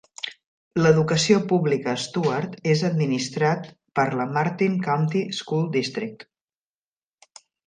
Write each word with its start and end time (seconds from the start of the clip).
L'educació 0.83 1.41
pública 1.51 1.91
a 1.91 1.99
Stuart 2.03 2.55
és 2.75 2.81
administrat 2.89 3.69
per 4.01 4.07
la 4.23 4.27
Martin 4.39 4.81
County 4.89 5.23
School 5.43 5.69
District. 5.77 6.27